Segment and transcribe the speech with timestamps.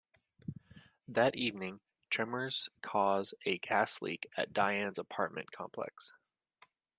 [1.07, 6.13] That evening, tremors cause a gas leak at Diane's apartment complex.